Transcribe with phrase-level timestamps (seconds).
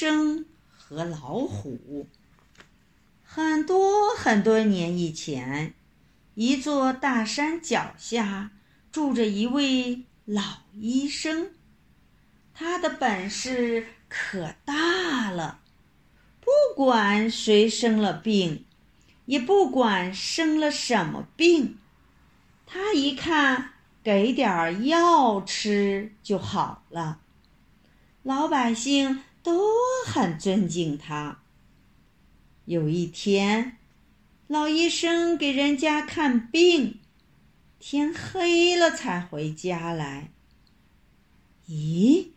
[0.00, 0.46] 生
[0.78, 2.06] 和老虎。
[3.22, 5.74] 很多很多年以前，
[6.34, 8.50] 一座大山脚下
[8.90, 10.42] 住着一位老
[10.72, 11.50] 医生，
[12.54, 15.60] 他的本事可大了，
[16.40, 18.64] 不管谁生了病，
[19.26, 21.76] 也不管生了什么病，
[22.64, 23.72] 他一看
[24.02, 27.20] 给点药吃就好了，
[28.22, 29.68] 老百姓都
[30.06, 31.42] 很尊敬他。
[32.64, 33.78] 有一天，
[34.46, 37.00] 老医生给人家看病，
[37.78, 40.30] 天黑了才回家来。
[41.68, 42.28] 咦，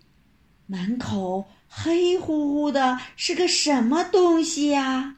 [0.65, 5.17] 门口黑乎乎的，是个什么东西呀？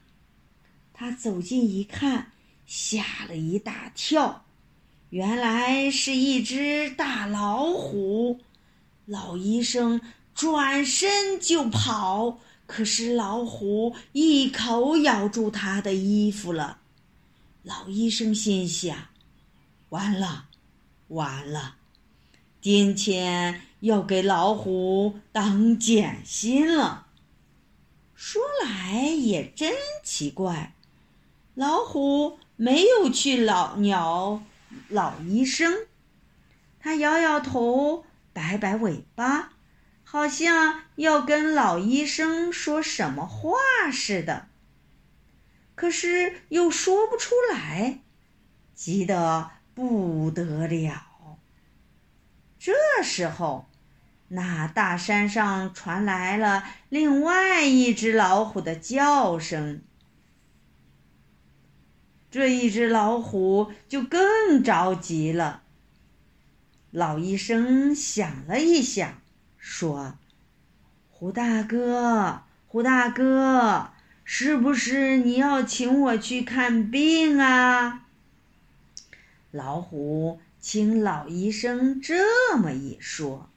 [0.94, 2.32] 他走近一看，
[2.66, 4.46] 吓了一大跳，
[5.10, 8.40] 原来是一只大老虎。
[9.06, 10.02] 老医生
[10.36, 12.38] 转身就跑。
[12.68, 16.80] 可是老虎一口咬住他的衣服了，
[17.62, 18.98] 老医生心想：
[19.90, 20.48] 完了，
[21.10, 21.76] 完了，
[22.60, 27.06] 今天要给老虎当点心了。
[28.16, 30.74] 说来也真奇怪，
[31.54, 34.42] 老虎没有去老鸟
[34.90, 35.86] 老医生，
[36.80, 39.52] 他摇摇头，摆摆尾巴。
[40.08, 43.58] 好像要跟老医生说什么话
[43.92, 44.48] 似的，
[45.74, 48.00] 可是又说不出来，
[48.74, 51.38] 急得不得了。
[52.58, 53.68] 这时候，
[54.30, 59.82] 那大山上传来了另外一只老虎的叫声。
[62.32, 65.64] 这一只老虎就更着急了。
[66.92, 69.25] 老医生想了一想。
[69.68, 70.14] 说
[71.10, 73.90] ：“胡大哥，胡大哥，
[74.24, 78.06] 是不是你要请我去看病啊？”
[79.50, 83.50] 老虎听老医生这么一说，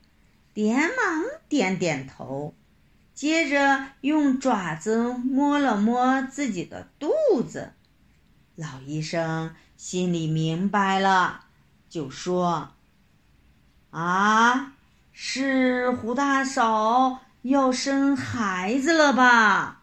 [0.55, 2.55] 连忙点点头，
[3.13, 7.73] 接着用爪子摸了摸自己的肚子。
[8.55, 11.45] 老医生心里明白了，
[11.87, 12.71] 就说
[13.91, 14.73] ：“啊。”
[15.21, 19.81] 是胡大嫂要生孩子了吧？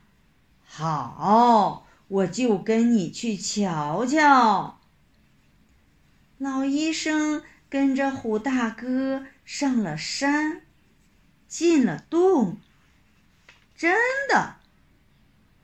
[0.65, 4.81] 好，我就跟你去瞧瞧。
[6.39, 10.63] 老医生跟着胡大哥上了山，
[11.47, 12.57] 进了洞。
[13.77, 13.95] 真
[14.31, 14.55] 的，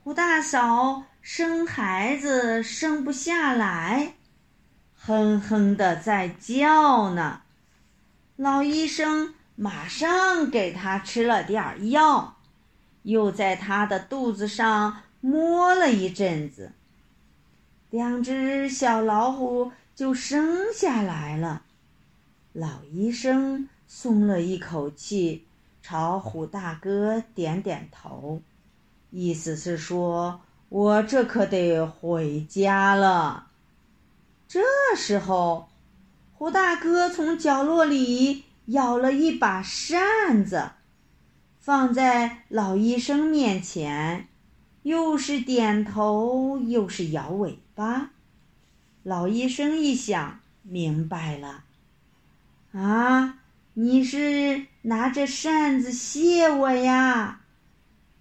[0.05, 4.16] 胡大嫂生孩子生不下来，
[4.94, 7.41] 哼哼的在叫呢。
[8.37, 9.34] 老医生。
[9.62, 12.34] 马上给他吃了点儿药，
[13.05, 16.73] 又在他的肚子上摸了一阵子，
[17.89, 21.62] 两只小老虎就生下来了。
[22.53, 25.47] 老医生松了一口气，
[25.81, 28.43] 朝虎大哥点点头，
[29.11, 30.41] 意思是说
[30.71, 33.47] ：“我这可得回家了。”
[34.49, 34.61] 这
[34.97, 35.69] 时候，
[36.34, 38.43] 虎大哥从角落里。
[38.67, 40.71] 舀了一把扇子，
[41.59, 44.28] 放在老医生面前，
[44.83, 48.11] 又是点头又是摇尾巴。
[49.03, 51.65] 老医生一想明白了，
[52.73, 53.39] 啊，
[53.75, 57.41] 你是拿着扇子谢我呀？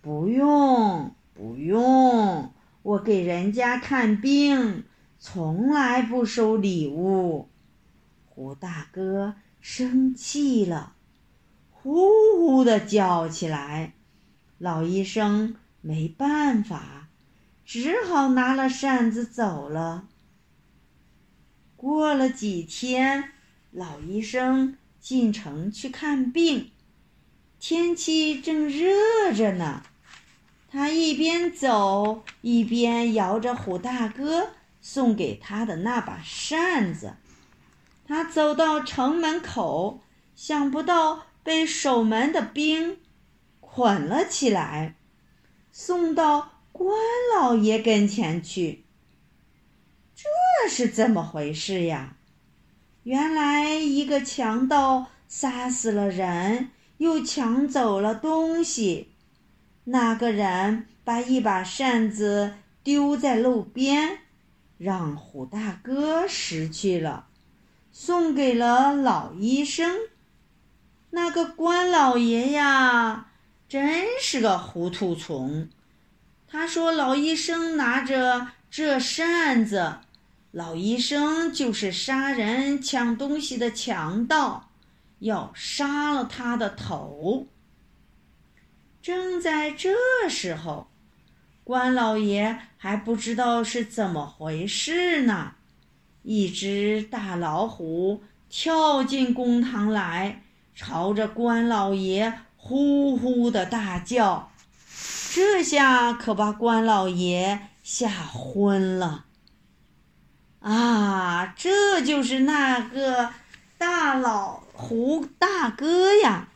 [0.01, 4.85] 不用，不用，我给人家看病，
[5.19, 7.47] 从来不收礼物。
[8.27, 9.35] 胡大哥。
[9.61, 10.95] 生气了，
[11.69, 13.93] 呼呼的叫起来。
[14.57, 17.07] 老医生没办法，
[17.63, 20.07] 只好拿了扇子走了。
[21.75, 23.31] 过了几天，
[23.71, 26.71] 老医生进城去看病，
[27.59, 29.83] 天气正热着呢。
[30.69, 37.15] 他一边走一边摇着虎大哥送给他的那把扇子。
[38.11, 40.01] 他走到城门口，
[40.35, 42.99] 想不到被守门的兵
[43.61, 44.95] 捆了起来，
[45.71, 46.93] 送到关
[47.33, 48.83] 老爷跟前去。
[50.13, 52.17] 这是怎么回事呀？
[53.03, 59.13] 原来一个强盗杀死了人，又抢走了东西。
[59.85, 64.19] 那个人把一把扇子丢在路边，
[64.77, 67.29] 让虎大哥拾去了。
[67.91, 69.99] 送给了老医生。
[71.11, 73.27] 那个关老爷呀，
[73.67, 75.69] 真是个糊涂虫。
[76.47, 79.99] 他说：“老医生拿着这扇子，
[80.51, 84.69] 老医生就是杀人抢东西的强盗，
[85.19, 87.47] 要杀了他的头。”
[89.01, 89.93] 正在这
[90.29, 90.89] 时候，
[91.63, 95.55] 关老爷还不知道是怎么回事呢。
[96.23, 100.43] 一只大老虎跳进公堂来，
[100.75, 104.51] 朝着关老爷呼呼的大叫。
[105.33, 109.25] 这下可把关老爷吓昏了。
[110.59, 113.29] 啊，这就是那个
[113.77, 116.49] 大老胡大哥呀！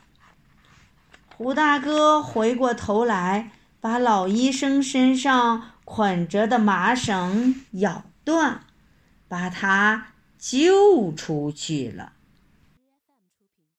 [1.38, 3.52] 胡大哥回过头来，
[3.82, 8.65] 把老医生身上捆着的麻绳咬断。
[9.28, 10.08] 把他
[10.38, 12.15] 救出去了。